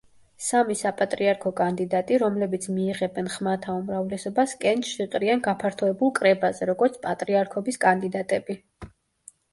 სამი 0.43 0.75
საპატრიარქო 0.77 1.51
კანდიდატი, 1.59 2.15
რომლებიც 2.23 2.65
მიიღებენ 2.77 3.29
ხმათა 3.35 3.77
უმრავლესობას, 3.81 4.55
კენჭს 4.65 4.95
იყრიან 5.07 5.45
გაფართოებულ 5.51 6.15
კრებაზე, 6.21 6.69
როგორც 6.73 6.99
პატრიარქობის 7.07 7.83
კანდიდატები. 7.87 8.61